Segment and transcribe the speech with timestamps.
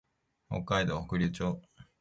[0.49, 1.61] 北海道北竜町